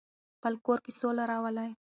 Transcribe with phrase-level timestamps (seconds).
[0.37, 1.71] خپل کور کې سوله راولئ.